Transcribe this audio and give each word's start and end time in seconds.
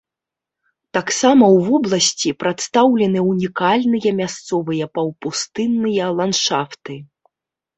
Таксама 0.97 1.45
ў 1.55 1.67
вобласці 1.67 2.29
прадстаўлены 2.43 3.19
ўнікальныя 3.31 4.09
месяцавыя 4.23 4.85
паўпустынныя 4.97 6.03
ландшафты. 6.23 6.93